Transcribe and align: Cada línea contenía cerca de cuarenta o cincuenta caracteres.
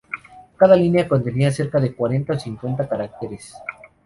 Cada 0.57 0.75
línea 0.75 1.07
contenía 1.07 1.51
cerca 1.51 1.79
de 1.79 1.93
cuarenta 1.93 2.33
o 2.33 2.39
cincuenta 2.39 2.89
caracteres. 2.89 3.53